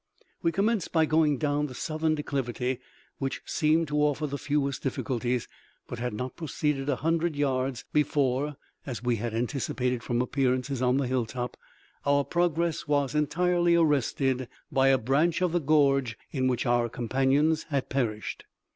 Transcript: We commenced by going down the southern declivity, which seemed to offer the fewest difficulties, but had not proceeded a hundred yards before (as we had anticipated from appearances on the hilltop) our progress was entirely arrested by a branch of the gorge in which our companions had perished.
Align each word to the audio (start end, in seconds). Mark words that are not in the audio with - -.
We 0.41 0.51
commenced 0.51 0.91
by 0.91 1.05
going 1.05 1.37
down 1.37 1.67
the 1.67 1.75
southern 1.75 2.15
declivity, 2.15 2.79
which 3.19 3.43
seemed 3.45 3.87
to 3.89 4.01
offer 4.01 4.25
the 4.25 4.39
fewest 4.39 4.81
difficulties, 4.81 5.47
but 5.87 5.99
had 5.99 6.11
not 6.11 6.35
proceeded 6.35 6.89
a 6.89 6.95
hundred 6.95 7.35
yards 7.35 7.85
before 7.93 8.55
(as 8.83 9.03
we 9.03 9.17
had 9.17 9.35
anticipated 9.35 10.01
from 10.01 10.19
appearances 10.19 10.81
on 10.81 10.97
the 10.97 11.05
hilltop) 11.05 11.55
our 12.03 12.23
progress 12.23 12.87
was 12.87 13.13
entirely 13.13 13.75
arrested 13.75 14.47
by 14.71 14.87
a 14.87 14.97
branch 14.97 15.39
of 15.39 15.51
the 15.51 15.59
gorge 15.61 16.17
in 16.31 16.47
which 16.47 16.65
our 16.65 16.89
companions 16.89 17.65
had 17.69 17.87
perished. 17.89 18.45